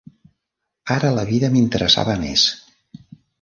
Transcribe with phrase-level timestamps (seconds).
[0.95, 2.47] Ara la vida l'interessava més.